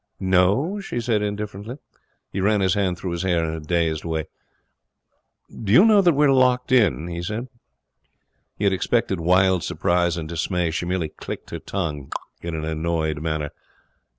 'No?' 0.19 0.79
she 0.79 0.99
said 0.99 1.21
indifferently. 1.21 1.77
He 2.33 2.41
ran 2.41 2.61
his 2.61 2.73
hand 2.73 2.97
through 2.97 3.11
his 3.11 3.21
hair 3.21 3.43
in 3.45 3.53
a 3.53 3.59
dazed 3.59 4.03
way. 4.03 4.25
'Do 5.63 5.71
you 5.71 5.85
know 5.85 5.99
we 6.01 6.25
are 6.25 6.31
locked 6.31 6.71
in?' 6.71 7.05
he 7.05 7.21
said. 7.21 7.47
He 8.57 8.63
had 8.63 8.73
expected 8.73 9.19
wild 9.19 9.63
surprise 9.63 10.17
and 10.17 10.27
dismay. 10.27 10.71
She 10.71 10.87
merely 10.87 11.09
clicked 11.09 11.51
her 11.51 11.59
tongue 11.59 12.11
in 12.41 12.55
an 12.55 12.65
annoyed 12.65 13.21
manner. 13.21 13.51